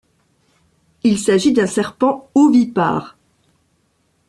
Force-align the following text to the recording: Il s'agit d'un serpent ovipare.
Il 1.03 1.19
s'agit 1.19 1.53
d'un 1.53 1.67
serpent 1.67 2.27
ovipare. 2.33 3.17